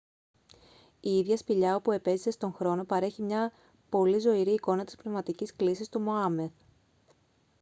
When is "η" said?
0.99-1.09, 1.33-1.37